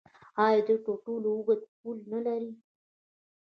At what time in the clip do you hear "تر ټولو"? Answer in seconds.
0.85-1.27